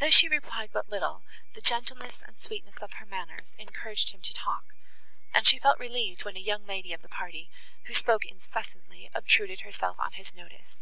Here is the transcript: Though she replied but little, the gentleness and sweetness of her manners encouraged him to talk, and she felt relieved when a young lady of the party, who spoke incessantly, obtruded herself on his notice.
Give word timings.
Though 0.00 0.10
she 0.10 0.26
replied 0.28 0.70
but 0.72 0.88
little, 0.88 1.22
the 1.54 1.60
gentleness 1.60 2.20
and 2.20 2.36
sweetness 2.36 2.78
of 2.80 2.94
her 2.94 3.06
manners 3.06 3.54
encouraged 3.58 4.10
him 4.10 4.20
to 4.22 4.34
talk, 4.34 4.74
and 5.32 5.46
she 5.46 5.60
felt 5.60 5.78
relieved 5.78 6.24
when 6.24 6.36
a 6.36 6.40
young 6.40 6.66
lady 6.66 6.92
of 6.92 7.00
the 7.02 7.08
party, 7.08 7.48
who 7.84 7.94
spoke 7.94 8.24
incessantly, 8.24 9.08
obtruded 9.14 9.60
herself 9.60 10.00
on 10.00 10.14
his 10.14 10.34
notice. 10.34 10.74